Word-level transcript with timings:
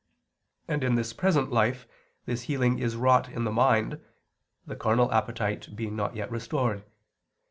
And 0.67 0.83
in 0.83 0.95
the 0.95 1.13
present 1.15 1.51
life 1.51 1.85
this 2.25 2.41
healing 2.49 2.79
is 2.79 2.95
wrought 2.95 3.29
in 3.29 3.43
the 3.43 3.51
mind 3.51 3.99
the 4.65 4.75
carnal 4.75 5.11
appetite 5.11 5.75
being 5.75 5.95
not 5.95 6.15
yet 6.15 6.31
restored. 6.31 6.83